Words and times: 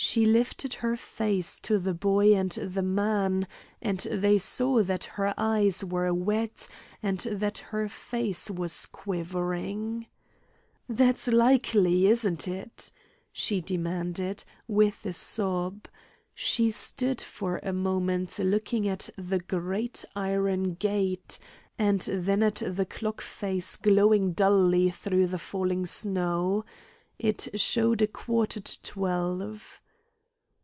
She 0.00 0.24
lifted 0.26 0.74
her 0.74 0.96
face 0.96 1.58
to 1.58 1.76
the 1.80 1.92
boy 1.92 2.32
and 2.32 2.52
the 2.52 2.82
man, 2.82 3.48
and 3.82 3.98
they 3.98 4.38
saw 4.38 4.80
that 4.84 5.02
her 5.18 5.34
eyes 5.36 5.84
were 5.84 6.14
wet 6.14 6.68
and 7.02 7.18
that 7.18 7.58
her 7.74 7.88
face 7.88 8.48
was 8.48 8.86
quivering. 8.86 10.06
"That's 10.88 11.26
likely, 11.26 12.06
isn't 12.06 12.46
it?" 12.46 12.92
she 13.32 13.60
demanded, 13.60 14.44
with 14.68 15.04
a 15.04 15.12
sob. 15.12 15.88
She 16.32 16.70
stood 16.70 17.20
for 17.20 17.58
a 17.64 17.72
moment 17.72 18.38
looking 18.38 18.86
at 18.86 19.10
the 19.18 19.40
great 19.40 20.04
iron 20.14 20.74
gate, 20.74 21.40
and 21.76 22.02
then 22.02 22.44
at 22.44 22.62
the 22.64 22.86
clock 22.86 23.20
face 23.20 23.74
glowing 23.74 24.30
dully 24.32 24.90
through 24.90 25.26
the 25.26 25.38
falling 25.38 25.86
snow: 25.86 26.64
it 27.18 27.48
showed 27.56 28.00
a 28.00 28.06
quarter 28.06 28.60
to 28.60 28.82
twelve. 28.82 29.80